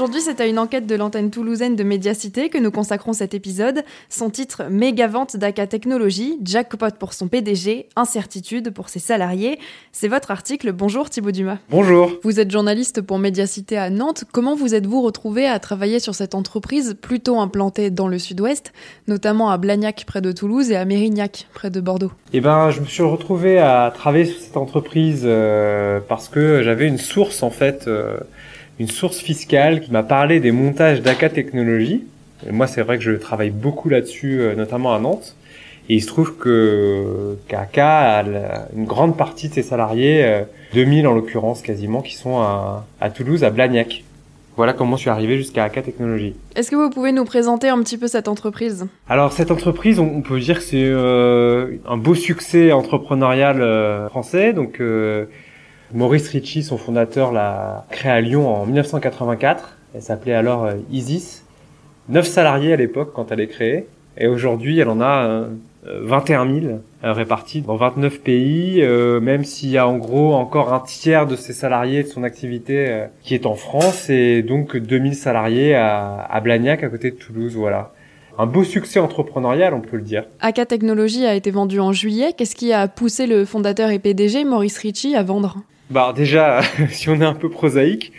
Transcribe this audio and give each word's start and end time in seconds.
Aujourd'hui, 0.00 0.22
c'est 0.22 0.40
à 0.40 0.46
une 0.46 0.58
enquête 0.58 0.86
de 0.86 0.94
l'antenne 0.94 1.30
toulousaine 1.30 1.76
de 1.76 1.84
Médiacité 1.84 2.48
que 2.48 2.56
nous 2.56 2.70
consacrons 2.70 3.12
cet 3.12 3.34
épisode. 3.34 3.84
Son 4.08 4.30
titre 4.30 4.62
Méga 4.70 5.06
vente 5.06 5.36
d'ACA 5.36 5.66
Technologies, 5.66 6.38
jackpot 6.42 6.96
pour 6.98 7.12
son 7.12 7.28
PDG, 7.28 7.86
incertitude 7.96 8.70
pour 8.70 8.88
ses 8.88 8.98
salariés. 8.98 9.58
C'est 9.92 10.08
votre 10.08 10.30
article. 10.30 10.72
Bonjour 10.72 11.10
Thibaut 11.10 11.32
Dumas. 11.32 11.58
Bonjour. 11.68 12.12
Vous 12.22 12.40
êtes 12.40 12.50
journaliste 12.50 13.02
pour 13.02 13.18
Médiacité 13.18 13.76
à 13.76 13.90
Nantes. 13.90 14.24
Comment 14.32 14.56
vous 14.56 14.74
êtes-vous 14.74 15.02
retrouvé 15.02 15.46
à 15.46 15.58
travailler 15.58 15.98
sur 15.98 16.14
cette 16.14 16.34
entreprise 16.34 16.96
plutôt 16.98 17.38
implantée 17.38 17.90
dans 17.90 18.08
le 18.08 18.18
sud-ouest, 18.18 18.72
notamment 19.06 19.50
à 19.50 19.58
Blagnac 19.58 20.04
près 20.06 20.22
de 20.22 20.32
Toulouse 20.32 20.70
et 20.70 20.76
à 20.76 20.86
Mérignac 20.86 21.46
près 21.52 21.68
de 21.68 21.78
Bordeaux? 21.78 22.12
Eh 22.32 22.40
ben, 22.40 22.70
je 22.70 22.80
me 22.80 22.86
suis 22.86 23.02
retrouvé 23.02 23.58
à 23.58 23.92
travailler 23.94 24.24
sur 24.24 24.40
cette 24.40 24.56
entreprise 24.56 25.24
euh, 25.26 26.00
parce 26.08 26.30
que 26.30 26.62
j'avais 26.62 26.88
une 26.88 26.96
source 26.96 27.42
en 27.42 27.50
fait. 27.50 27.84
Euh, 27.86 28.16
une 28.80 28.88
source 28.88 29.18
fiscale 29.18 29.82
qui 29.82 29.92
m'a 29.92 30.02
parlé 30.02 30.40
des 30.40 30.52
montages 30.52 31.02
d'ACA 31.02 31.28
Technologies. 31.28 32.02
Et 32.48 32.50
moi, 32.50 32.66
c'est 32.66 32.80
vrai 32.80 32.96
que 32.96 33.04
je 33.04 33.12
travaille 33.12 33.50
beaucoup 33.50 33.90
là-dessus, 33.90 34.40
euh, 34.40 34.54
notamment 34.54 34.94
à 34.94 34.98
Nantes. 34.98 35.36
Et 35.90 35.96
il 35.96 36.00
se 36.00 36.06
trouve 36.06 36.36
que 36.38 37.36
qu'ACA 37.46 38.20
a 38.20 38.24
une 38.74 38.86
grande 38.86 39.18
partie 39.18 39.50
de 39.50 39.54
ses 39.54 39.62
salariés, 39.62 40.44
2000 40.72 41.04
euh, 41.04 41.10
en 41.10 41.12
l'occurrence 41.12 41.60
quasiment, 41.60 42.00
qui 42.00 42.14
sont 42.14 42.38
à, 42.38 43.10
Toulouse, 43.14 43.44
à 43.44 43.50
Blagnac. 43.50 44.02
Voilà 44.56 44.72
comment 44.72 44.96
je 44.96 45.02
suis 45.02 45.10
arrivé 45.10 45.36
jusqu'à 45.36 45.64
ACA 45.64 45.82
Technologies. 45.82 46.34
Est-ce 46.56 46.70
que 46.70 46.76
vous 46.76 46.90
pouvez 46.90 47.12
nous 47.12 47.24
présenter 47.24 47.68
un 47.68 47.78
petit 47.82 47.98
peu 47.98 48.08
cette 48.08 48.28
entreprise? 48.28 48.86
Alors 49.08 49.32
cette 49.32 49.50
entreprise, 49.50 49.98
on, 49.98 50.22
peut 50.22 50.38
dire 50.40 50.58
que 50.58 50.64
c'est 50.64 50.84
euh, 50.84 51.76
un 51.86 51.96
beau 51.98 52.14
succès 52.14 52.72
entrepreneurial 52.72 54.08
français. 54.08 54.52
Donc 54.52 54.80
Maurice 55.92 56.28
Ritchie, 56.28 56.62
son 56.62 56.78
fondateur, 56.78 57.32
l'a 57.32 57.84
créé 57.90 58.12
à 58.12 58.20
Lyon 58.20 58.48
en 58.48 58.64
1984. 58.64 59.76
Elle 59.94 60.02
s'appelait 60.02 60.34
alors 60.34 60.64
euh, 60.64 60.74
Isis. 60.92 61.44
Neuf 62.08 62.26
salariés 62.26 62.72
à 62.72 62.76
l'époque 62.76 63.12
quand 63.12 63.32
elle 63.32 63.40
est 63.40 63.48
créée. 63.48 63.86
Et 64.16 64.28
aujourd'hui, 64.28 64.78
elle 64.78 64.88
en 64.88 65.00
a 65.00 65.48
21 65.84 66.48
euh, 66.48 66.60
000 66.60 66.72
euh, 67.02 67.12
répartis 67.12 67.62
dans 67.62 67.74
29 67.74 68.20
pays, 68.20 68.82
même 69.20 69.44
s'il 69.44 69.70
y 69.70 69.78
a 69.78 69.88
en 69.88 69.96
gros 69.96 70.34
encore 70.34 70.72
un 70.72 70.80
tiers 70.80 71.26
de 71.26 71.34
ses 71.34 71.52
salariés 71.52 72.04
de 72.04 72.08
son 72.08 72.22
activité 72.22 73.06
qui 73.22 73.34
est 73.34 73.46
en 73.46 73.54
France 73.54 74.10
et 74.10 74.42
donc 74.42 74.76
2000 74.76 75.14
salariés 75.14 75.74
à, 75.74 76.40
Blagnac 76.42 76.84
à 76.84 76.88
côté 76.88 77.10
de 77.10 77.16
Toulouse, 77.16 77.54
voilà 77.56 77.92
un 78.38 78.46
beau 78.46 78.64
succès 78.64 79.00
entrepreneurial, 79.00 79.74
on 79.74 79.80
peut 79.80 79.96
le 79.96 80.02
dire. 80.02 80.24
AK 80.40 80.66
Technologies 80.66 81.26
a 81.26 81.34
été 81.34 81.50
vendu 81.50 81.78
en 81.78 81.92
juillet. 81.92 82.32
Qu'est-ce 82.34 82.56
qui 82.56 82.72
a 82.72 82.88
poussé 82.88 83.26
le 83.26 83.44
fondateur 83.44 83.90
et 83.90 83.98
PDG 83.98 84.44
Maurice 84.44 84.78
Ritchie 84.78 85.14
à 85.14 85.22
vendre? 85.22 85.58
Bah 85.90 86.12
déjà, 86.14 86.62
si 86.90 87.08
on 87.08 87.20
est 87.20 87.24
un 87.24 87.34
peu 87.34 87.50
prosaïque, 87.50 88.12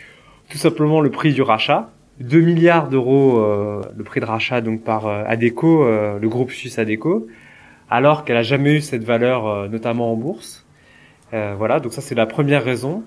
tout 0.49 0.57
simplement 0.57 1.01
le 1.01 1.09
prix 1.09 1.33
du 1.33 1.41
rachat. 1.41 1.89
2 2.19 2.39
milliards 2.39 2.87
d'euros 2.89 3.39
euh, 3.39 3.81
le 3.97 4.03
prix 4.03 4.19
de 4.19 4.25
rachat 4.25 4.61
donc 4.61 4.83
par 4.83 5.07
euh, 5.07 5.23
Adeco, 5.25 5.83
euh, 5.83 6.19
le 6.19 6.29
groupe 6.29 6.51
suisse 6.51 6.77
Adeco, 6.77 7.27
alors 7.89 8.25
qu'elle 8.25 8.37
a 8.37 8.43
jamais 8.43 8.73
eu 8.73 8.81
cette 8.81 9.03
valeur, 9.03 9.69
notamment 9.69 10.13
en 10.13 10.15
bourse. 10.15 10.65
voilà, 11.31 11.79
donc 11.79 11.93
ça 11.93 12.01
c'est 12.01 12.15
la 12.15 12.25
première 12.25 12.63
raison. 12.63 13.03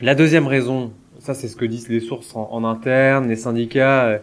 La 0.00 0.14
deuxième 0.14 0.46
raison, 0.46 0.92
ça 1.20 1.34
c'est 1.34 1.48
ce 1.48 1.56
que 1.56 1.64
disent 1.64 1.88
les 1.88 2.00
sources 2.00 2.34
en, 2.34 2.64
interne, 2.64 3.28
les 3.28 3.36
syndicats. 3.36 4.20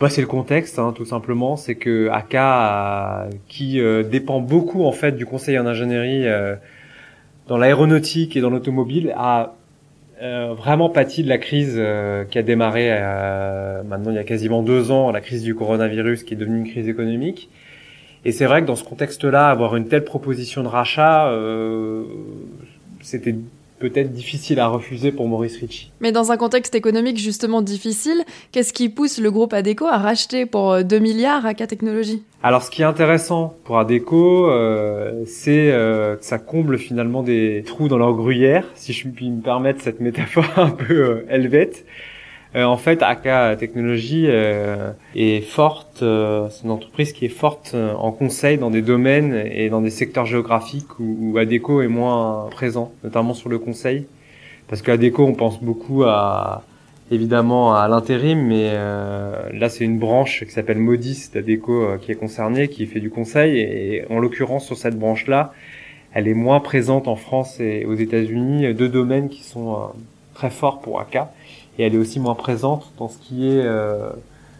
Bah, 0.00 0.08
c'est 0.08 0.20
le 0.20 0.26
contexte, 0.26 0.78
hein, 0.78 0.92
tout 0.94 1.04
simplement. 1.04 1.56
C'est 1.56 1.76
que 1.76 2.08
AK, 2.10 3.30
qui 3.46 3.80
dépend 4.10 4.40
beaucoup 4.40 4.84
en 4.84 4.92
fait 4.92 5.12
du 5.12 5.24
conseil 5.24 5.56
en 5.56 5.66
ingénierie 5.66 6.26
dans 7.48 7.56
l'aéronautique 7.56 8.36
et 8.36 8.40
dans 8.40 8.50
l'automobile 8.50 9.12
a 9.16 9.54
euh, 10.20 10.52
vraiment 10.54 10.90
pâti 10.90 11.22
de 11.22 11.28
la 11.28 11.38
crise 11.38 11.76
euh, 11.76 12.24
qui 12.24 12.38
a 12.38 12.42
démarré 12.42 12.88
euh, 12.90 13.82
maintenant 13.84 14.10
il 14.10 14.16
y 14.16 14.18
a 14.18 14.24
quasiment 14.24 14.62
deux 14.62 14.90
ans, 14.90 15.10
la 15.10 15.20
crise 15.20 15.42
du 15.42 15.54
coronavirus 15.54 16.24
qui 16.24 16.34
est 16.34 16.36
devenue 16.36 16.58
une 16.58 16.70
crise 16.70 16.88
économique. 16.88 17.48
Et 18.24 18.32
c'est 18.32 18.44
vrai 18.44 18.60
que 18.60 18.66
dans 18.66 18.76
ce 18.76 18.84
contexte-là, 18.84 19.48
avoir 19.48 19.76
une 19.76 19.88
telle 19.88 20.04
proposition 20.04 20.62
de 20.62 20.68
rachat, 20.68 21.32
c'était 23.00 23.36
peut-être 23.78 24.12
difficile 24.12 24.60
à 24.60 24.68
refuser 24.68 25.12
pour 25.12 25.28
Maurice 25.28 25.56
Ritchie. 25.58 25.90
Mais 26.00 26.12
dans 26.12 26.32
un 26.32 26.36
contexte 26.36 26.74
économique 26.74 27.18
justement 27.18 27.62
difficile, 27.62 28.24
qu'est-ce 28.52 28.72
qui 28.72 28.88
pousse 28.88 29.18
le 29.18 29.30
groupe 29.30 29.52
Adeco 29.52 29.86
à 29.86 29.98
racheter 29.98 30.46
pour 30.46 30.82
2 30.82 30.98
milliards 30.98 31.46
AK 31.46 31.66
Technologies? 31.66 32.22
Alors 32.42 32.62
ce 32.62 32.70
qui 32.70 32.82
est 32.82 32.86
intéressant 32.86 33.56
pour 33.64 33.78
Adeco, 33.78 34.48
euh, 34.48 35.24
c'est 35.26 35.72
euh, 35.72 36.16
que 36.16 36.24
ça 36.24 36.38
comble 36.38 36.78
finalement 36.78 37.24
des 37.24 37.64
trous 37.66 37.88
dans 37.88 37.98
leur 37.98 38.14
gruyère, 38.14 38.64
si 38.74 38.92
je 38.92 39.08
puis 39.08 39.28
me 39.28 39.42
permettre 39.42 39.80
cette 39.80 40.00
métaphore 40.00 40.46
un 40.56 40.70
peu 40.70 40.94
euh, 40.94 41.26
helvète. 41.28 41.84
Euh, 42.56 42.64
en 42.64 42.78
fait, 42.78 43.02
AK 43.02 43.58
Technologies 43.58 44.26
euh, 44.28 44.92
est 45.14 45.42
forte, 45.42 46.02
euh, 46.02 46.48
c'est 46.50 46.64
une 46.64 46.70
entreprise 46.70 47.12
qui 47.12 47.26
est 47.26 47.30
forte 47.30 47.74
en 47.74 48.10
conseil 48.10 48.56
dans 48.56 48.70
des 48.70 48.80
domaines 48.80 49.34
et 49.34 49.68
dans 49.68 49.82
des 49.82 49.90
secteurs 49.90 50.24
géographiques 50.24 50.98
où, 50.98 51.16
où 51.20 51.38
Adeco 51.38 51.82
est 51.82 51.88
moins 51.88 52.48
présent, 52.50 52.92
notamment 53.04 53.34
sur 53.34 53.50
le 53.50 53.58
conseil. 53.58 54.06
Parce 54.68 54.82
qu'Adeco, 54.82 55.24
on 55.24 55.34
pense 55.34 55.62
beaucoup 55.62 56.04
à 56.04 56.64
évidemment 57.10 57.74
à 57.74 57.88
l'intérim, 57.88 58.38
mais 58.38 58.70
là 58.70 59.70
c'est 59.70 59.84
une 59.84 59.98
branche 59.98 60.44
qui 60.44 60.50
s'appelle 60.50 60.76
Modis 60.76 61.30
d'Adeco 61.32 61.96
qui 62.02 62.12
est 62.12 62.16
concernée, 62.16 62.68
qui 62.68 62.84
fait 62.84 63.00
du 63.00 63.08
conseil, 63.08 63.58
et, 63.58 64.04
en 64.10 64.18
l'occurrence 64.18 64.66
sur 64.66 64.76
cette 64.76 64.98
branche-là, 64.98 65.54
elle 66.12 66.28
est 66.28 66.34
moins 66.34 66.60
présente 66.60 67.08
en 67.08 67.16
France 67.16 67.60
et 67.60 67.86
aux 67.86 67.94
États-Unis, 67.94 68.74
deux 68.74 68.90
domaines 68.90 69.30
qui 69.30 69.42
sont 69.42 69.88
très 70.34 70.50
forts 70.50 70.80
pour 70.80 71.00
AK 71.00 71.18
et 71.78 71.84
elle 71.84 71.94
est 71.94 71.98
aussi 71.98 72.20
moins 72.20 72.34
présente 72.34 72.92
dans 72.98 73.08
ce 73.08 73.18
qui 73.18 73.48
est 73.48 73.62
euh, 73.64 74.10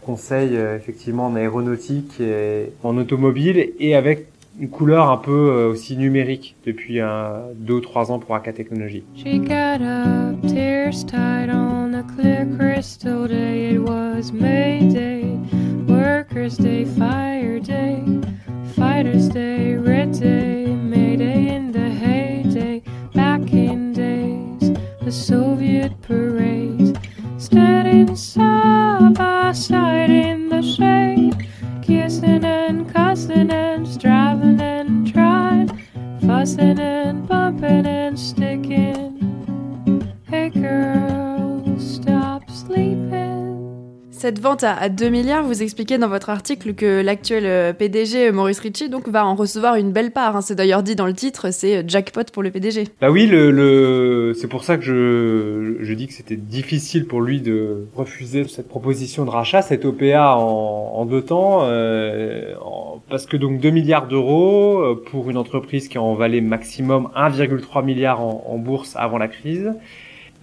conseil 0.02 0.56
euh, 0.56 0.76
effectivement 0.76 1.26
en 1.26 1.36
aéronautique 1.36 2.20
et 2.20 2.72
en 2.82 2.96
automobile 2.96 3.72
et 3.78 3.94
avec 3.94 4.28
une 4.60 4.70
couleur 4.70 5.10
un 5.10 5.16
peu 5.18 5.50
euh, 5.50 5.68
aussi 5.68 5.96
numérique 5.96 6.56
depuis 6.66 7.00
un, 7.00 7.42
deux 7.54 7.74
ou 7.74 7.80
trois 7.80 8.10
ans 8.10 8.18
pour 8.18 8.34
AK 8.34 8.54
Technologies. 8.54 9.04
She 9.14 9.38
got 9.38 9.80
up, 9.80 10.40
tears 10.48 11.04
tied 11.04 11.50
on 11.50 11.94
a 11.94 12.02
clear 12.02 12.46
crystal 12.56 13.28
day. 13.28 13.74
It 13.74 13.80
was 13.80 14.32
May 14.32 14.88
Day, 14.88 15.38
Workers' 15.86 16.56
Day, 16.56 16.84
Fire 16.84 17.60
Day, 17.60 18.02
Fighters' 18.74 19.28
Day, 19.28 19.76
Red 19.76 20.12
Day, 20.12 20.66
May 20.66 21.16
Day 21.16 21.54
in 21.54 21.70
the 21.70 21.90
heyday, 21.90 22.82
back 23.14 23.52
in 23.52 23.92
days, 23.92 24.72
the 25.04 25.12
Soviet 25.12 25.92
parade. 26.02 26.27
inside. 27.88 29.27
Cette 44.38 44.44
vente 44.44 44.62
à 44.62 44.88
2 44.88 45.08
milliards, 45.08 45.42
vous 45.42 45.64
expliquez 45.64 45.98
dans 45.98 46.06
votre 46.06 46.30
article 46.30 46.74
que 46.74 47.02
l'actuel 47.02 47.44
euh, 47.44 47.72
PDG 47.72 48.30
Maurice 48.30 48.60
Ritchie 48.60 48.88
donc 48.88 49.08
va 49.08 49.26
en 49.26 49.34
recevoir 49.34 49.74
une 49.74 49.90
belle 49.90 50.12
part. 50.12 50.36
Hein. 50.36 50.42
C'est 50.42 50.54
d'ailleurs 50.54 50.84
dit 50.84 50.94
dans 50.94 51.08
le 51.08 51.12
titre, 51.12 51.50
c'est 51.50 51.82
jackpot 51.90 52.22
pour 52.32 52.44
le 52.44 52.52
PDG. 52.52 52.84
Bah 53.00 53.10
oui, 53.10 53.26
le, 53.26 53.50
le... 53.50 54.34
c'est 54.34 54.46
pour 54.46 54.62
ça 54.62 54.76
que 54.76 54.84
je, 54.84 55.78
je 55.80 55.92
dis 55.92 56.06
que 56.06 56.12
c'était 56.12 56.36
difficile 56.36 57.08
pour 57.08 57.20
lui 57.20 57.40
de 57.40 57.88
refuser 57.96 58.46
cette 58.46 58.68
proposition 58.68 59.24
de 59.24 59.30
rachat, 59.30 59.60
cette 59.60 59.84
OPA 59.84 60.36
en, 60.36 61.04
deux 61.04 61.22
temps, 61.22 61.62
euh, 61.64 62.54
parce 63.10 63.26
que 63.26 63.36
donc 63.36 63.58
2 63.58 63.70
milliards 63.70 64.06
d'euros 64.06 64.78
euh, 64.78 65.04
pour 65.10 65.30
une 65.30 65.36
entreprise 65.36 65.88
qui 65.88 65.98
en 65.98 66.14
valait 66.14 66.42
maximum 66.42 67.08
1,3 67.16 67.84
milliard 67.84 68.20
en, 68.20 68.44
en 68.46 68.56
bourse 68.56 68.94
avant 68.94 69.18
la 69.18 69.26
crise. 69.26 69.72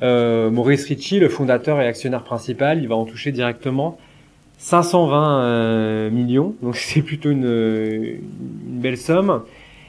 Euh, 0.02 0.50
Maurice 0.50 0.86
Ritchie, 0.86 1.20
le 1.20 1.30
fondateur 1.30 1.80
et 1.82 1.88
actionnaire 1.88 2.24
principal, 2.24 2.82
il 2.82 2.88
va 2.88 2.96
en 2.96 3.06
toucher 3.06 3.32
directement 3.32 3.98
520 4.58 5.42
euh, 5.42 6.10
millions, 6.10 6.56
donc 6.62 6.76
c'est 6.76 7.02
plutôt 7.02 7.30
une, 7.30 7.46
une, 7.46 8.80
belle 8.82 8.98
somme. 8.98 9.44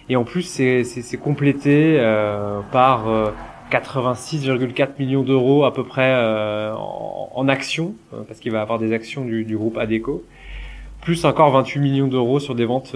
Et 0.08 0.16
en 0.16 0.24
plus, 0.24 0.42
c'est 0.42 1.16
complété 1.20 1.96
euh, 1.98 2.60
par 2.70 3.06
86,4 3.72 4.82
euh, 4.82 4.86
millions 5.00 5.22
d'euros 5.22 5.64
à 5.64 5.74
peu 5.74 5.82
près 5.82 6.12
euh, 6.14 6.72
en, 6.74 7.30
en, 7.34 7.48
actions, 7.48 7.94
parce 8.28 8.38
qu'il 8.38 8.52
va 8.52 8.60
avoir 8.60 8.78
des 8.78 8.92
actions 8.92 9.24
du, 9.24 9.44
du, 9.44 9.56
groupe 9.56 9.78
Adeco, 9.78 10.22
plus 11.02 11.24
encore 11.24 11.50
28 11.50 11.80
millions 11.80 12.06
d'euros 12.06 12.38
sur 12.38 12.54
des 12.54 12.66
ventes 12.66 12.94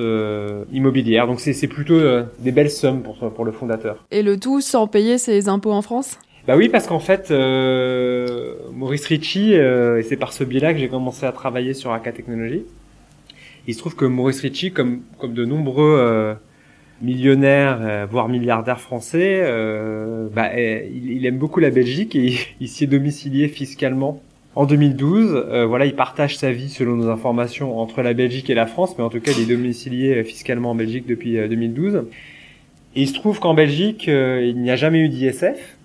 immobilières. 0.72 1.26
Donc 1.26 1.40
c'est 1.40 1.66
plutôt 1.66 2.00
des 2.38 2.52
belles 2.52 2.70
sommes 2.70 3.02
pour, 3.02 3.16
pour 3.32 3.44
le 3.44 3.50
fondateur. 3.50 4.04
Et 4.12 4.22
le 4.22 4.38
tout 4.38 4.60
sans 4.60 4.86
payer 4.86 5.18
ses 5.18 5.48
impôts 5.48 5.72
en 5.72 5.82
France? 5.82 6.16
Bah 6.50 6.56
oui, 6.56 6.68
parce 6.68 6.88
qu'en 6.88 6.98
fait, 6.98 7.30
euh, 7.30 8.56
Maurice 8.72 9.06
Ritchie, 9.06 9.54
euh, 9.54 10.00
et 10.00 10.02
c'est 10.02 10.16
par 10.16 10.32
ce 10.32 10.42
biais-là 10.42 10.72
que 10.74 10.80
j'ai 10.80 10.88
commencé 10.88 11.24
à 11.24 11.30
travailler 11.30 11.74
sur 11.74 11.92
AK 11.92 12.12
Technologies. 12.12 12.64
Il 13.68 13.74
se 13.74 13.78
trouve 13.78 13.94
que 13.94 14.04
Maurice 14.04 14.40
Ritchie, 14.40 14.72
comme, 14.72 15.02
comme 15.20 15.32
de 15.32 15.44
nombreux 15.44 15.96
euh, 16.00 16.34
millionnaires, 17.02 17.78
euh, 17.80 18.04
voire 18.10 18.28
milliardaires 18.28 18.80
français, 18.80 19.42
euh, 19.44 20.26
bah, 20.34 20.50
il, 20.58 21.24
aime 21.24 21.38
beaucoup 21.38 21.60
la 21.60 21.70
Belgique 21.70 22.16
et 22.16 22.34
il, 22.60 22.66
s'y 22.66 22.82
est 22.82 22.88
domicilié 22.88 23.46
fiscalement 23.46 24.20
en 24.56 24.66
2012. 24.66 25.66
voilà, 25.68 25.86
il 25.86 25.94
partage 25.94 26.36
sa 26.36 26.50
vie, 26.50 26.68
selon 26.68 26.96
nos 26.96 27.10
informations, 27.10 27.78
entre 27.78 28.02
la 28.02 28.12
Belgique 28.12 28.50
et 28.50 28.54
la 28.54 28.66
France, 28.66 28.96
mais 28.98 29.04
en 29.04 29.08
tout 29.08 29.20
cas, 29.20 29.30
il 29.38 29.44
est 29.44 29.54
domicilié 29.54 30.24
fiscalement 30.24 30.72
en 30.72 30.74
Belgique 30.74 31.06
depuis 31.06 31.34
2012. 31.36 32.06
Et 32.96 33.02
il 33.02 33.06
se 33.06 33.14
trouve 33.14 33.38
qu'en 33.38 33.54
Belgique, 33.54 34.08
il 34.08 34.56
n'y 34.56 34.72
a 34.72 34.74
jamais 34.74 34.98
eu 34.98 35.08
d'ISF. 35.08 35.76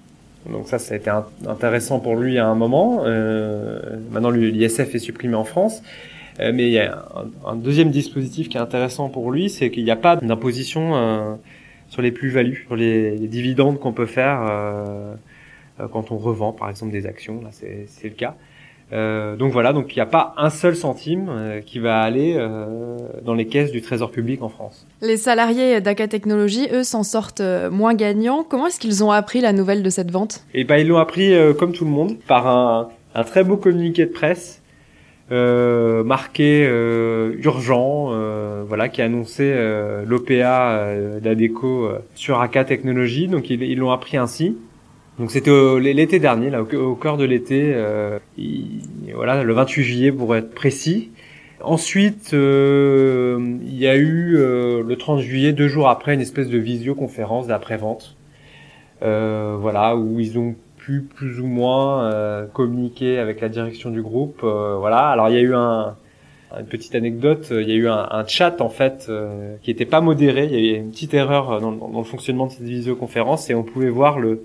Donc 0.50 0.68
ça, 0.68 0.80
ça 0.80 0.94
a 0.94 0.98
été 0.98 1.12
intéressant 1.48 2.00
pour 2.00 2.16
lui 2.16 2.38
à 2.38 2.48
un 2.48 2.56
moment. 2.56 3.04
Euh, 3.06 3.80
maintenant, 4.12 4.30
l'ISF 4.30 4.94
est 4.94 5.00
supprimé 5.00 5.36
en 5.36 5.44
France. 5.44 5.82
Euh, 6.40 6.52
mais 6.54 6.68
il 6.68 6.74
y 6.74 6.80
a 6.80 7.06
un, 7.46 7.56
deuxième 7.56 7.92
dispositif 7.92 8.50
qui 8.50 8.58
est 8.58 8.62
intéressant 8.62 9.10
pour 9.10 9.32
lui, 9.32 9.50
c'est 9.50 9.72
qu'il 9.72 9.86
n'y 9.86 9.92
a 9.92 9.96
pas 9.96 10.18
d'imposition 10.18 10.96
euh, 10.96 11.36
sur 11.88 12.02
les 12.02 12.12
plus-values, 12.12 12.64
sur 12.68 12.76
les, 12.76 13.18
les 13.18 13.28
dividendes 13.28 13.80
qu'on 13.80 13.94
peut 13.94 14.06
faire 14.06 14.42
euh, 14.42 15.16
euh, 15.80 15.88
quand 15.88 16.12
on 16.12 16.18
revend, 16.18 16.52
par 16.52 16.70
exemple, 16.70 16.92
des 16.92 17.06
actions. 17.06 17.42
Là, 17.42 17.50
c'est 17.52 17.88
le 18.04 18.10
cas. 18.12 18.36
Euh, 18.94 19.36
donc 19.36 19.52
voilà, 19.52 19.74
donc 19.74 19.96
il 19.96 19.98
n'y 19.98 20.04
a 20.04 20.08
pas 20.08 20.34
un 20.38 20.50
seul 20.50 20.76
centime 20.76 21.28
euh, 21.30 21.62
qui 21.62 21.80
va 21.80 22.02
aller 22.02 22.36
euh, 22.38 22.98
dans 23.24 23.34
les 23.34 23.48
caisses 23.48 23.72
du 23.72 23.82
Trésor 23.82 24.12
public 24.12 24.44
en 24.44 24.50
France. 24.50 24.86
Les 25.02 25.18
salariés 25.18 25.82
d'Aka 25.82 26.08
Technologies, 26.08 26.68
eux, 26.72 26.84
s'en 26.84 27.04
sortent 27.04 27.42
moins 27.72 27.96
gagnants. 27.96 28.46
Comment 28.48 28.68
est-ce 28.68 28.80
qu'ils 28.80 29.04
ont 29.04 29.12
appris 29.12 29.42
la 29.42 29.54
nouvelle 29.54 29.82
de 29.82 29.90
cette 29.90 30.12
vente? 30.12 30.44
Eh 30.54 30.64
ben, 30.64 30.78
ils 30.78 30.88
l'ont 30.88 31.00
appris 31.00 31.34
comme 31.58 31.72
tout 31.72 31.86
le 31.86 31.92
monde 31.92 32.18
par 32.28 32.48
un, 32.48 32.90
un, 33.16 33.24
très 33.24 33.44
beau 33.44 33.58
communiqué 33.58 34.06
de 34.06 34.12
presse 34.12 34.62
marqué 35.32 36.66
urgent, 37.42 38.12
voilà, 38.68 38.90
qui 38.90 39.02
annonçait 39.02 39.56
l'OPA 40.06 40.94
d'Adeco 41.22 41.90
sur 42.14 42.40
Aka 42.40 42.64
Technologies. 42.64 43.28
Donc 43.28 43.50
ils 43.50 43.78
l'ont 43.78 43.92
appris 43.92 44.18
ainsi. 44.18 44.56
Donc 45.20 45.32
c'était 45.32 45.52
l'été 45.80 46.20
dernier, 46.20 46.50
là, 46.50 46.62
au, 46.62 46.96
cœur 46.96 47.16
de 47.16 47.24
l'été, 47.24 47.72
euh, 47.74 48.20
voilà, 49.14 49.44
le 49.44 49.54
28 49.54 49.84
juillet 49.84 50.12
pour 50.12 50.36
être 50.36 50.54
précis. 50.54 51.12
Ensuite, 51.62 52.34
euh, 52.34 53.58
il 53.62 53.78
y 53.78 53.88
a 53.88 53.96
eu 53.96 54.36
euh, 54.36 54.84
le 54.86 54.96
30 54.98 55.22
juillet, 55.22 55.54
deux 55.54 55.70
jours 55.70 55.88
après, 55.88 56.14
une 56.14 56.22
espèce 56.22 56.50
de 56.50 56.58
visioconférence 56.58 57.48
d'après-vente, 57.48 58.18
voilà, 59.02 59.96
où 59.96 60.20
ils 60.20 60.38
ont 60.38 60.56
pu 60.78 61.02
plus 61.02 61.40
ou 61.40 61.48
moins 61.48 62.48
communiquer 62.54 63.18
avec 63.18 63.40
la 63.40 63.48
direction 63.48 63.92
du 63.92 64.02
groupe, 64.02 64.42
voilà. 64.42 65.08
Alors 65.08 65.30
il 65.30 65.36
y 65.36 65.38
a 65.38 65.42
eu 65.42 65.56
un, 65.56 65.96
une 66.60 66.66
petite 66.66 66.94
anecdote, 66.94 67.48
il 67.52 67.70
y 67.70 67.72
a 67.72 67.76
eu 67.76 67.88
un, 67.88 68.26
chat 68.28 68.60
en 68.60 68.70
fait 68.70 69.10
qui 69.62 69.72
était 69.72 69.86
pas 69.86 70.02
modéré, 70.02 70.46
il 70.46 70.52
y 70.52 70.70
avait 70.70 70.80
une 70.80 70.92
petite 70.92 71.14
erreur 71.14 71.62
dans, 71.62 71.72
dans, 71.72 72.00
le 72.00 72.04
fonctionnement 72.04 72.48
de 72.48 72.52
cette 72.52 72.64
visioconférence 72.64 73.50
et 73.50 73.56
on 73.56 73.64
pouvait 73.64 73.90
voir 73.90 74.20
le 74.20 74.44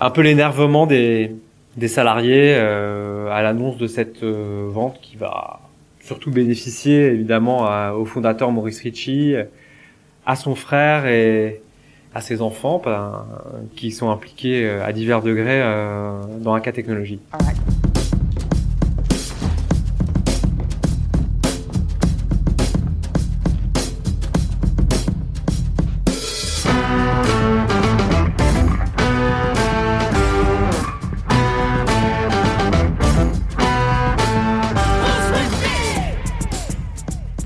un 0.00 0.10
peu 0.10 0.20
l'énervement 0.20 0.86
des, 0.86 1.34
des 1.76 1.88
salariés 1.88 2.54
euh, 2.56 3.30
à 3.30 3.42
l'annonce 3.42 3.76
de 3.76 3.86
cette 3.86 4.22
euh, 4.22 4.66
vente 4.68 4.98
qui 5.00 5.16
va 5.16 5.60
surtout 6.00 6.30
bénéficier 6.30 7.06
évidemment 7.06 7.66
au 7.94 8.04
fondateur 8.04 8.52
Maurice 8.52 8.80
Ritchie, 8.80 9.34
à 10.24 10.36
son 10.36 10.54
frère 10.54 11.06
et 11.06 11.60
à 12.14 12.20
ses 12.20 12.42
enfants 12.42 12.80
ben, 12.82 13.26
qui 13.74 13.90
sont 13.90 14.10
impliqués 14.10 14.64
euh, 14.64 14.84
à 14.84 14.92
divers 14.92 15.20
degrés 15.20 15.60
dans 16.40 16.54
AK 16.54 16.72
Technologie. 16.72 17.20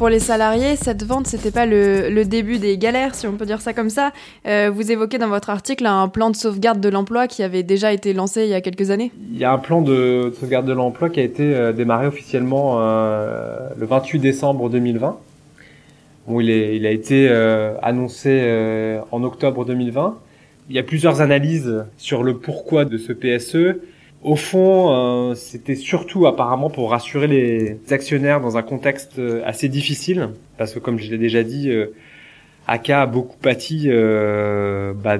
Pour 0.00 0.08
les 0.08 0.18
salariés, 0.18 0.76
cette 0.76 1.04
vente, 1.04 1.26
c'était 1.26 1.50
pas 1.50 1.66
le, 1.66 2.24
début 2.24 2.56
des 2.56 2.78
galères, 2.78 3.14
si 3.14 3.26
on 3.26 3.32
peut 3.32 3.44
dire 3.44 3.60
ça 3.60 3.74
comme 3.74 3.90
ça. 3.90 4.12
Euh, 4.46 4.70
vous 4.72 4.90
évoquez 4.90 5.18
dans 5.18 5.28
votre 5.28 5.50
article 5.50 5.84
un 5.84 6.08
plan 6.08 6.30
de 6.30 6.36
sauvegarde 6.36 6.80
de 6.80 6.88
l'emploi 6.88 7.26
qui 7.26 7.42
avait 7.42 7.62
déjà 7.62 7.92
été 7.92 8.14
lancé 8.14 8.44
il 8.44 8.48
y 8.48 8.54
a 8.54 8.62
quelques 8.62 8.90
années. 8.90 9.12
Il 9.30 9.38
y 9.38 9.44
a 9.44 9.52
un 9.52 9.58
plan 9.58 9.82
de 9.82 10.32
sauvegarde 10.40 10.64
de 10.64 10.72
l'emploi 10.72 11.10
qui 11.10 11.20
a 11.20 11.22
été 11.22 11.54
euh, 11.54 11.74
démarré 11.74 12.06
officiellement 12.06 12.78
euh, 12.78 13.58
le 13.78 13.84
28 13.84 14.20
décembre 14.20 14.70
2020. 14.70 15.18
Bon, 16.28 16.40
il, 16.40 16.48
est, 16.48 16.76
il 16.76 16.86
a 16.86 16.92
été 16.92 17.28
annoncé 17.82 18.98
en 19.10 19.22
octobre 19.22 19.66
2020. 19.66 20.16
Il 20.70 20.76
y 20.76 20.78
a 20.78 20.82
plusieurs 20.82 21.20
analyses 21.20 21.84
sur 21.98 22.22
le 22.22 22.38
pourquoi 22.38 22.86
de 22.86 22.96
ce 22.96 23.12
PSE. 23.12 23.76
Au 24.22 24.36
fond, 24.36 25.30
euh, 25.30 25.34
c'était 25.34 25.74
surtout 25.74 26.26
apparemment 26.26 26.68
pour 26.68 26.90
rassurer 26.90 27.26
les 27.26 27.78
actionnaires 27.90 28.42
dans 28.42 28.58
un 28.58 28.62
contexte 28.62 29.18
euh, 29.18 29.42
assez 29.46 29.70
difficile, 29.70 30.28
parce 30.58 30.74
que 30.74 30.78
comme 30.78 30.98
je 30.98 31.10
l'ai 31.10 31.16
déjà 31.16 31.42
dit, 31.42 31.70
euh, 31.70 31.86
Aka 32.66 33.02
a 33.02 33.06
beaucoup 33.06 33.38
pâti 33.38 33.84
euh, 33.86 34.92
bah, 34.92 35.16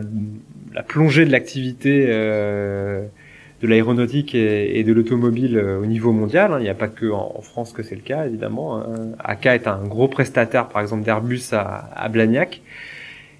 la 0.74 0.82
plongée 0.82 1.24
de 1.24 1.32
l'activité 1.32 2.04
euh, 2.08 3.06
de 3.62 3.66
l'aéronautique 3.66 4.34
et, 4.34 4.84
de 4.84 4.92
l'automobile 4.92 5.58
au 5.58 5.86
niveau 5.86 6.12
mondial. 6.12 6.52
Hein. 6.52 6.58
Il 6.60 6.64
n'y 6.64 6.68
a 6.68 6.74
pas 6.74 6.88
que 6.88 7.10
en, 7.10 7.40
France 7.40 7.72
que 7.72 7.82
c'est 7.82 7.94
le 7.94 8.02
cas, 8.02 8.26
évidemment. 8.26 8.78
Hein. 8.78 9.12
Aka 9.18 9.54
est 9.54 9.66
un 9.66 9.82
gros 9.82 10.08
prestataire, 10.08 10.68
par 10.68 10.82
exemple, 10.82 11.04
d'Airbus 11.04 11.52
à, 11.52 11.90
à 11.94 12.08
Blagnac. 12.10 12.60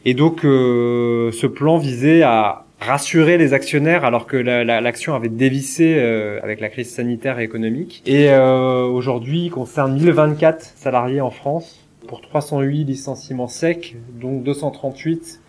Et 0.07 0.14
donc, 0.14 0.40
ce 0.43 1.47
plan 1.47 1.76
visait 1.76 2.23
à 2.23 2.64
rassurer 2.80 3.38
les 3.38 3.52
actionnaires 3.52 4.04
alors 4.04 4.26
que 4.26 4.37
l'action 4.37 5.12
la, 5.12 5.18
avait 5.18 5.28
dévissé 5.28 5.96
euh, 5.99 6.40
avec 6.42 6.60
la 6.60 6.68
crise 6.68 6.90
sanitaire 6.90 7.38
et 7.38 7.44
économique. 7.44 8.02
Et 8.06 8.30
euh, 8.30 8.84
aujourd'hui, 8.84 9.46
il 9.46 9.50
concerne 9.50 9.94
1024 9.94 10.62
salariés 10.76 11.20
en 11.20 11.30
France 11.30 11.87
pour 12.08 12.20
308 12.20 12.84
licenciements 12.84 13.49
secs, 13.49 13.96
donc 14.20 14.42
238 14.42 15.40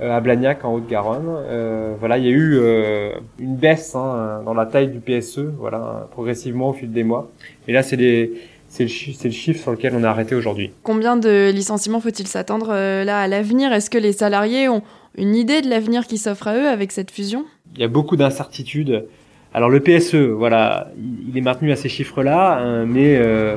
euh, 0.00 0.16
à 0.16 0.20
Blagnac 0.20 0.64
en 0.64 0.74
Haute-Garonne. 0.74 1.26
Euh, 1.28 1.94
voilà, 1.98 2.16
il 2.16 2.24
y 2.24 2.28
a 2.28 2.30
eu 2.30 2.54
euh, 2.54 3.12
une 3.38 3.56
baisse 3.56 3.94
hein, 3.94 4.40
dans 4.46 4.54
la 4.54 4.64
taille 4.64 4.88
du 4.88 4.98
PSE, 4.98 5.40
voilà, 5.58 6.08
progressivement 6.12 6.70
au 6.70 6.72
fil 6.72 6.90
des 6.90 7.04
mois. 7.04 7.30
Et 7.68 7.72
là, 7.72 7.82
c'est 7.82 7.96
les 7.96 8.32
c'est 8.68 8.84
le, 8.84 9.24
le, 9.24 9.30
chiffre 9.30 9.60
sur 9.60 9.72
lequel 9.72 9.94
on 9.96 10.04
est 10.04 10.06
arrêté 10.06 10.36
aujourd'hui. 10.36 10.70
Combien 10.84 11.16
de 11.16 11.50
licenciements 11.50 12.00
faut-il 12.00 12.28
s'attendre 12.28 12.68
là 12.68 13.20
à 13.20 13.26
l'avenir? 13.26 13.72
Est-ce 13.72 13.90
que 13.90 13.98
les 13.98 14.12
salariés 14.12 14.68
ont, 14.68 14.82
une 15.16 15.34
idée 15.34 15.60
de 15.62 15.68
l'avenir 15.68 16.06
qui 16.06 16.18
s'offre 16.18 16.48
à 16.48 16.56
eux 16.56 16.68
avec 16.68 16.92
cette 16.92 17.10
fusion? 17.10 17.44
Il 17.74 17.80
y 17.80 17.84
a 17.84 17.88
beaucoup 17.88 18.16
d'incertitudes. 18.16 19.06
Alors 19.52 19.68
le 19.68 19.80
PSE, 19.80 20.14
voilà, 20.14 20.92
il 21.28 21.36
est 21.36 21.40
maintenu 21.40 21.72
à 21.72 21.76
ces 21.76 21.88
chiffres-là, 21.88 22.58
hein, 22.58 22.86
mais 22.86 23.16
euh, 23.16 23.56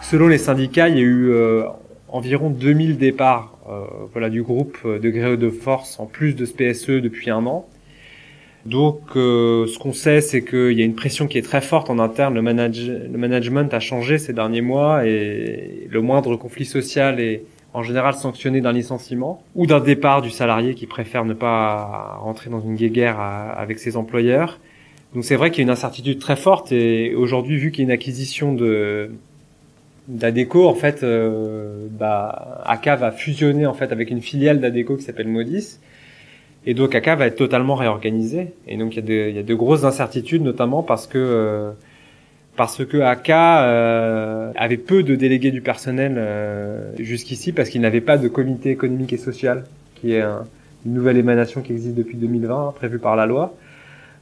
selon 0.00 0.28
les 0.28 0.38
syndicats, 0.38 0.88
il 0.88 0.96
y 0.96 1.00
a 1.00 1.02
eu 1.02 1.30
euh, 1.30 1.64
environ 2.08 2.50
2000 2.50 2.98
départs 2.98 3.58
euh, 3.68 3.84
voilà, 4.12 4.30
du 4.30 4.42
groupe 4.42 4.78
de 4.86 5.10
gré 5.10 5.36
de 5.36 5.50
force 5.50 5.98
en 5.98 6.06
plus 6.06 6.34
de 6.34 6.44
ce 6.44 6.52
PSE 6.52 7.02
depuis 7.02 7.30
un 7.30 7.46
an. 7.46 7.66
Donc, 8.66 9.00
euh, 9.16 9.66
ce 9.66 9.78
qu'on 9.78 9.92
sait, 9.92 10.22
c'est 10.22 10.42
qu'il 10.42 10.72
y 10.72 10.80
a 10.80 10.84
une 10.84 10.94
pression 10.94 11.26
qui 11.26 11.36
est 11.36 11.42
très 11.42 11.60
forte 11.60 11.90
en 11.90 11.98
interne. 11.98 12.34
Le, 12.34 12.40
manage 12.40 12.88
le 12.88 13.18
management 13.18 13.72
a 13.74 13.80
changé 13.80 14.16
ces 14.18 14.32
derniers 14.32 14.62
mois 14.62 15.06
et 15.06 15.86
le 15.90 16.00
moindre 16.00 16.36
conflit 16.36 16.64
social 16.64 17.20
est 17.20 17.44
en 17.74 17.82
général 17.82 18.14
sanctionné 18.14 18.60
d'un 18.60 18.72
licenciement 18.72 19.42
ou 19.56 19.66
d'un 19.66 19.80
départ 19.80 20.22
du 20.22 20.30
salarié 20.30 20.74
qui 20.74 20.86
préfère 20.86 21.24
ne 21.24 21.34
pas 21.34 22.18
rentrer 22.20 22.48
dans 22.48 22.60
une 22.60 22.76
guéguerre 22.76 23.20
avec 23.20 23.80
ses 23.80 23.96
employeurs. 23.96 24.60
Donc 25.12 25.24
c'est 25.24 25.36
vrai 25.36 25.50
qu'il 25.50 25.58
y 25.58 25.62
a 25.62 25.64
une 25.64 25.70
incertitude 25.70 26.18
très 26.20 26.36
forte 26.36 26.72
et 26.72 27.14
aujourd'hui, 27.14 27.58
vu 27.58 27.72
qu'il 27.72 27.80
y 27.80 27.82
a 27.82 27.86
une 27.86 27.92
acquisition 27.92 28.52
de 28.54 29.10
d'Adeco, 30.06 30.68
en 30.68 30.74
fait, 30.74 31.02
euh, 31.02 31.86
bah, 31.90 32.62
va 32.84 33.10
fusionner 33.10 33.64
en 33.66 33.72
fait 33.72 33.90
avec 33.90 34.10
une 34.10 34.20
filiale 34.20 34.60
d'Adeco 34.60 34.96
qui 34.96 35.02
s'appelle 35.02 35.28
Modis. 35.28 35.78
Et 36.66 36.74
donc 36.74 36.94
Aka 36.94 37.16
va 37.16 37.26
être 37.26 37.36
totalement 37.36 37.74
réorganisé. 37.74 38.52
Et 38.68 38.76
donc 38.76 38.94
il 38.94 38.96
y 38.96 38.98
a 38.98 39.02
de, 39.02 39.30
il 39.30 39.36
y 39.36 39.38
a 39.38 39.42
de 39.42 39.54
grosses 39.54 39.84
incertitudes, 39.84 40.42
notamment 40.42 40.82
parce 40.82 41.06
que 41.06 41.18
euh, 41.18 41.70
parce 42.56 42.84
que 42.84 42.98
Aka 42.98 43.64
euh, 43.64 44.52
avait 44.56 44.76
peu 44.76 45.02
de 45.02 45.14
délégués 45.14 45.50
du 45.50 45.60
personnel 45.60 46.14
euh, 46.16 46.92
jusqu'ici 46.98 47.52
parce 47.52 47.68
qu'il 47.68 47.80
n'avait 47.80 48.00
pas 48.00 48.18
de 48.18 48.28
comité 48.28 48.70
économique 48.70 49.12
et 49.12 49.16
social, 49.16 49.64
qui 49.96 50.12
est 50.12 50.22
une 50.22 50.92
nouvelle 50.92 51.16
émanation 51.16 51.62
qui 51.62 51.72
existe 51.72 51.94
depuis 51.94 52.16
2020, 52.16 52.74
prévue 52.76 52.98
par 52.98 53.16
la 53.16 53.26
loi. 53.26 53.54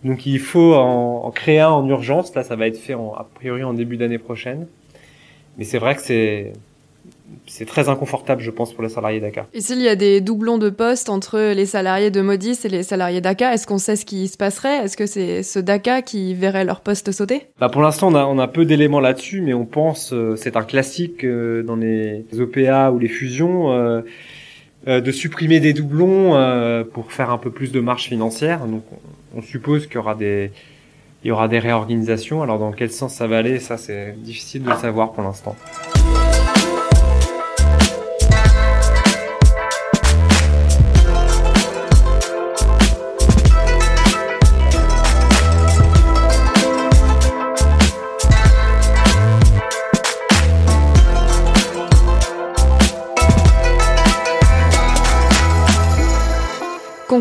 Donc 0.04 0.26
il 0.26 0.40
faut 0.40 0.74
en, 0.74 1.24
en, 1.24 1.30
créer 1.30 1.60
un 1.60 1.70
en 1.70 1.86
urgence. 1.88 2.34
Là, 2.34 2.42
ça 2.42 2.56
va 2.56 2.66
être 2.66 2.78
fait 2.78 2.94
en, 2.94 3.12
a 3.14 3.26
priori 3.34 3.62
en 3.62 3.74
début 3.74 3.96
d'année 3.96 4.18
prochaine. 4.18 4.66
Mais 5.58 5.64
c'est 5.64 5.78
vrai 5.78 5.94
que 5.94 6.02
c'est 6.02 6.52
c'est 7.46 7.66
très 7.66 7.88
inconfortable, 7.88 8.40
je 8.42 8.50
pense, 8.50 8.72
pour 8.72 8.82
les 8.82 8.88
salariés 8.88 9.20
d'ACA. 9.20 9.46
Et 9.52 9.60
s'il 9.60 9.80
y 9.80 9.88
a 9.88 9.96
des 9.96 10.20
doublons 10.20 10.58
de 10.58 10.70
postes 10.70 11.08
entre 11.08 11.52
les 11.52 11.66
salariés 11.66 12.10
de 12.10 12.20
Modis 12.20 12.58
et 12.64 12.68
les 12.68 12.82
salariés 12.82 13.20
d'ACA, 13.20 13.54
est-ce 13.54 13.66
qu'on 13.66 13.78
sait 13.78 13.96
ce 13.96 14.04
qui 14.04 14.28
se 14.28 14.36
passerait? 14.36 14.84
Est-ce 14.84 14.96
que 14.96 15.06
c'est 15.06 15.42
ceux 15.42 15.62
d'ACA 15.62 16.02
qui 16.02 16.34
verraient 16.34 16.64
leur 16.64 16.80
poste 16.80 17.12
sauter? 17.12 17.46
Bah 17.60 17.68
Pour 17.68 17.82
l'instant, 17.82 18.08
on 18.08 18.14
a, 18.14 18.24
on 18.24 18.38
a 18.38 18.48
peu 18.48 18.64
d'éléments 18.64 19.00
là-dessus, 19.00 19.40
mais 19.40 19.54
on 19.54 19.64
pense, 19.64 20.12
euh, 20.12 20.36
c'est 20.36 20.56
un 20.56 20.64
classique 20.64 21.24
euh, 21.24 21.62
dans 21.62 21.76
les 21.76 22.24
OPA 22.38 22.90
ou 22.90 22.98
les 22.98 23.08
fusions, 23.08 23.72
euh, 23.72 24.02
de 24.86 25.12
supprimer 25.12 25.60
des 25.60 25.74
doublons 25.74 26.32
pour 26.92 27.12
faire 27.12 27.30
un 27.30 27.38
peu 27.38 27.50
plus 27.50 27.70
de 27.70 27.78
marge 27.78 28.04
financière. 28.04 28.66
Donc, 28.66 28.82
on, 28.90 29.38
on 29.38 29.42
suppose 29.42 29.86
qu'il 29.86 29.94
y 29.94 29.98
aura 29.98 30.16
des 30.16 30.50
il 31.24 31.28
y 31.28 31.30
aura 31.30 31.48
des 31.48 31.58
réorganisations. 31.58 32.42
Alors 32.42 32.58
dans 32.58 32.72
quel 32.72 32.90
sens 32.90 33.14
ça 33.14 33.26
va 33.26 33.38
aller, 33.38 33.58
ça 33.60 33.76
c'est 33.76 34.14
difficile 34.18 34.64
de 34.64 34.70
le 34.70 34.76
savoir 34.76 35.12
pour 35.12 35.22
l'instant. 35.22 35.56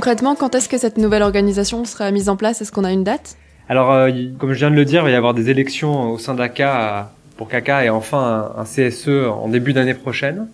Concrètement, 0.02 0.34
quand 0.34 0.56
est-ce 0.56 0.68
que 0.68 0.80
cette 0.80 0.98
nouvelle 0.98 1.22
organisation 1.22 1.86
sera 1.86 2.10
mise 2.10 2.28
en 2.28 2.36
place? 2.36 2.60
Est-ce 2.60 2.72
qu'on 2.72 2.86
a 2.86 2.92
une 2.92 3.04
date? 3.04 3.38
Alors, 3.70 3.92
euh, 3.92 4.10
comme 4.40 4.52
je 4.52 4.58
viens 4.58 4.72
de 4.72 4.76
le 4.76 4.84
dire, 4.84 5.02
il 5.02 5.04
va 5.04 5.12
y 5.12 5.14
avoir 5.14 5.36
des 5.36 5.52
élections 5.52 6.10
au 6.10 6.18
sein 6.18 6.34
d'ACA 6.34 7.12
pour 7.38 7.48
qu'ACA 7.48 7.86
ait 7.86 7.90
enfin 7.90 8.52
un, 8.58 8.64
CSE 8.64 9.10
en 9.30 9.48
début 9.48 9.74
d'année 9.74 9.94
prochaine. 9.94 10.48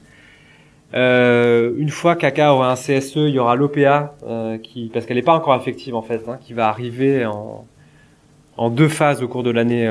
Euh, 0.96 1.72
une 1.78 1.92
fois 1.92 2.18
qu'ACA 2.18 2.54
aura 2.54 2.74
un 2.74 2.76
CSE, 2.76 3.16
il 3.16 3.30
y 3.30 3.40
aura 3.40 3.56
l'OPA, 3.56 4.16
euh, 4.28 4.58
qui, 4.58 4.92
parce 4.94 5.06
qu'elle 5.06 5.16
n'est 5.16 5.24
pas 5.24 5.36
encore 5.36 5.56
effective 5.56 5.96
en 5.96 6.02
fait, 6.02 6.24
hein, 6.28 6.38
qui 6.42 6.52
va 6.52 6.68
arriver 6.68 7.26
en 7.26 8.70
deux 8.70 8.90
phases 8.90 9.24
au 9.24 9.30
cours 9.30 9.44
de 9.44 9.52
l'année 9.52 9.90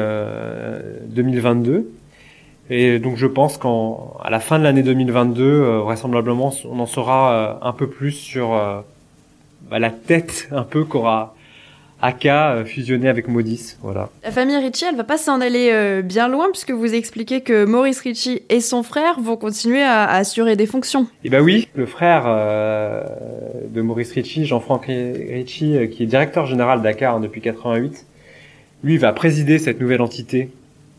2022. 1.07 1.91
Et 2.69 2.99
donc 2.99 3.17
je 3.17 3.27
pense 3.27 3.57
qu'à 3.57 4.29
la 4.29 4.41
fin 4.41 4.59
de 4.59 4.65
l'année 4.65 4.83
2022, 4.83 5.79
vraisemblablement, 5.79 6.53
on 6.71 6.79
en 6.79 6.87
saura 6.87 7.59
un 7.63 7.73
peu 7.73 7.89
plus 7.89 8.13
sur 8.13 8.55
bah, 9.71 9.79
la 9.79 9.91
tête 9.91 10.49
un 10.53 10.63
peu 10.63 10.85
qu'aura 10.85 11.37
Aka 12.03 12.53
euh, 12.53 12.65
fusionné 12.65 13.09
avec 13.09 13.27
Modis, 13.27 13.77
voilà. 13.81 14.11
La 14.23 14.31
famille 14.31 14.57
Ritchie, 14.57 14.85
elle 14.89 14.97
va 14.97 15.05
pas 15.05 15.17
s'en 15.17 15.41
aller 15.41 15.71
euh, 15.73 16.03
bien 16.03 16.29
loin 16.29 16.49
puisque 16.51 16.71
vous 16.71 16.95
expliquez 16.95 17.41
que 17.41 17.65
Maurice 17.65 18.01
Ritchie 18.01 18.43
et 18.51 18.61
son 18.61 18.83
frère 18.83 19.19
vont 19.19 19.37
continuer 19.37 19.83
à, 19.83 20.05
assurer 20.11 20.57
des 20.57 20.67
fonctions. 20.67 21.07
Eh 21.25 21.31
ben 21.31 21.43
oui, 21.43 21.69
le 21.75 21.87
frère 21.87 22.25
euh, 22.27 23.03
de 23.71 23.81
Maurice 23.81 24.13
Ritchie, 24.13 24.45
Jean-Franck 24.45 24.87
Ritchie, 24.87 25.89
qui 25.91 26.03
est 26.03 26.07
directeur 26.07 26.47
général 26.47 26.83
d'Aka 26.83 27.13
hein, 27.13 27.21
depuis 27.21 27.41
88, 27.41 28.05
lui 28.85 28.99
va 28.99 29.13
présider 29.13 29.59
cette 29.59 29.81
nouvelle 29.81 30.03
entité, 30.03 30.51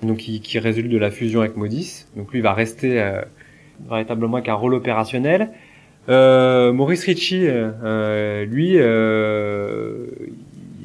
donc 0.02 0.18
qui, 0.18 0.42
qui, 0.42 0.58
résulte 0.58 0.90
de 0.90 0.98
la 0.98 1.12
fusion 1.12 1.42
avec 1.42 1.58
Modis. 1.58 2.06
Donc 2.16 2.34
lui 2.34 2.42
va 2.42 2.54
rester 2.54 3.22
véritablement 3.88 4.38
avec 4.38 4.50
un 4.50 4.56
rôle 4.56 4.74
opérationnel. 4.74 5.52
Maurice 6.08 7.04
Ritchie, 7.04 7.48
lui, 8.48 8.78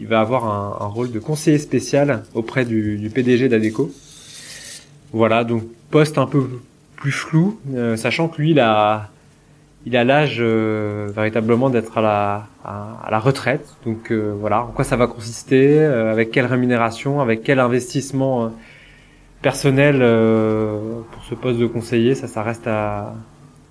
il 0.02 0.08
va 0.08 0.20
avoir 0.20 0.82
un, 0.82 0.88
rôle 0.88 1.12
de 1.12 1.20
conseiller 1.20 1.58
spécial 1.58 2.24
auprès 2.34 2.64
du, 2.64 3.10
PDG 3.14 3.48
d'Adeco. 3.48 3.92
Voilà, 5.12 5.44
donc 5.44 5.62
poste 5.90 6.18
un 6.18 6.26
peu 6.26 6.42
plus 6.96 7.12
flou, 7.12 7.60
euh, 7.74 7.96
sachant 7.96 8.26
que 8.26 8.40
lui, 8.40 8.50
il 8.50 8.58
a, 8.58 9.10
il 9.86 9.96
a 9.96 10.02
l'âge 10.02 10.38
euh, 10.40 11.08
véritablement 11.14 11.70
d'être 11.70 11.98
à 11.98 12.00
la, 12.00 12.46
à, 12.64 13.08
la 13.12 13.18
retraite. 13.20 13.76
Donc 13.86 14.10
euh, 14.10 14.34
voilà, 14.36 14.64
en 14.64 14.68
quoi 14.68 14.84
ça 14.84 14.96
va 14.96 15.06
consister, 15.06 15.78
avec 15.84 16.32
quelle 16.32 16.46
rémunération, 16.46 17.20
avec 17.20 17.44
quel 17.44 17.60
investissement 17.60 18.52
personnel 19.40 19.98
pour 21.12 21.24
ce 21.24 21.34
poste 21.36 21.60
de 21.60 21.66
conseiller, 21.66 22.16
ça, 22.16 22.26
ça 22.26 22.42
reste 22.42 22.66
à, 22.66 23.14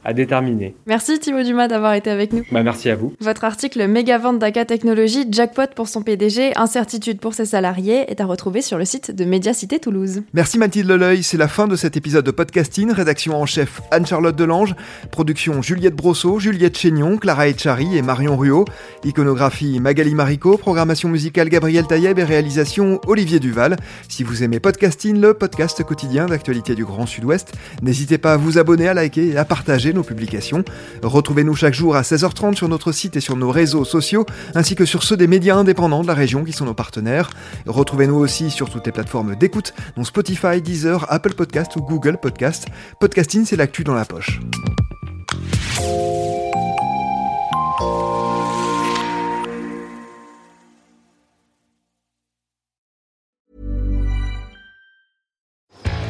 à 0.03 0.13
déterminer. 0.13 0.75
Merci 0.87 1.19
Thibaut 1.19 1.43
Dumas 1.43 1.67
d'avoir 1.67 1.93
été 1.93 2.09
avec 2.09 2.33
nous. 2.33 2.43
Bah, 2.51 2.63
merci 2.63 2.89
à 2.89 2.95
vous. 2.95 3.13
Votre 3.19 3.43
article 3.43 3.87
Méga 3.87 4.17
vente 4.17 4.39
d'Aka 4.39 4.65
Technologies, 4.65 5.27
jackpot 5.29 5.67
pour 5.75 5.87
son 5.87 6.01
PDG, 6.01 6.53
incertitude 6.55 7.19
pour 7.19 7.33
ses 7.33 7.45
salariés 7.45 8.09
est 8.11 8.21
à 8.21 8.25
retrouver 8.25 8.61
sur 8.61 8.77
le 8.77 8.85
site 8.85 9.11
de 9.11 9.25
Médiacité 9.25 9.79
Toulouse. 9.79 10.23
Merci 10.33 10.57
Mathilde 10.57 10.89
Leleuil, 10.89 11.23
c'est 11.23 11.37
la 11.37 11.47
fin 11.47 11.67
de 11.67 11.75
cet 11.75 11.97
épisode 11.97 12.25
de 12.25 12.31
podcasting. 12.31 12.91
Rédaction 12.91 13.39
en 13.39 13.45
chef 13.45 13.81
Anne-Charlotte 13.91 14.35
Delange, 14.35 14.75
production 15.11 15.61
Juliette 15.61 15.95
Brosseau, 15.95 16.39
Juliette 16.39 16.77
Chénion, 16.77 17.17
Clara 17.17 17.47
Etchari 17.47 17.97
et 17.97 18.01
Marion 18.01 18.37
Ruot, 18.37 18.65
iconographie 19.03 19.79
Magali 19.79 20.15
Marico, 20.15 20.57
programmation 20.57 21.09
musicale 21.09 21.49
Gabriel 21.49 21.85
Taïeb 21.85 22.17
et 22.17 22.23
réalisation 22.23 22.99
Olivier 23.07 23.39
Duval. 23.39 23.77
Si 24.07 24.23
vous 24.23 24.43
aimez 24.43 24.59
podcasting, 24.59 25.19
le 25.19 25.33
podcast 25.33 25.83
quotidien 25.83 26.25
d'actualité 26.25 26.75
du 26.75 26.85
Grand 26.85 27.05
Sud-Ouest, 27.05 27.53
n'hésitez 27.81 28.17
pas 28.17 28.33
à 28.33 28.37
vous 28.37 28.57
abonner, 28.57 28.87
à 28.87 28.93
liker 28.93 29.29
et 29.29 29.37
à 29.37 29.45
nos 29.93 30.03
publications. 30.03 30.63
Retrouvez-nous 31.03 31.55
chaque 31.55 31.73
jour 31.73 31.95
à 31.95 32.01
16h30 32.01 32.55
sur 32.55 32.69
notre 32.69 32.91
site 32.91 33.15
et 33.15 33.19
sur 33.19 33.35
nos 33.35 33.49
réseaux 33.49 33.85
sociaux, 33.85 34.25
ainsi 34.55 34.75
que 34.75 34.85
sur 34.85 35.03
ceux 35.03 35.17
des 35.17 35.27
médias 35.27 35.55
indépendants 35.55 36.01
de 36.01 36.07
la 36.07 36.13
région 36.13 36.43
qui 36.43 36.53
sont 36.53 36.65
nos 36.65 36.73
partenaires. 36.73 37.29
Retrouvez-nous 37.65 38.15
aussi 38.15 38.51
sur 38.51 38.69
toutes 38.69 38.85
les 38.85 38.91
plateformes 38.91 39.35
d'écoute, 39.35 39.73
dont 39.95 40.03
Spotify, 40.03 40.61
Deezer, 40.61 41.05
Apple 41.09 41.33
Podcast 41.33 41.75
ou 41.75 41.81
Google 41.81 42.17
Podcast. 42.17 42.67
Podcasting, 42.99 43.45
c'est 43.45 43.55
l'actu 43.55 43.83
dans 43.83 43.95
la 43.95 44.05
poche. 44.05 44.39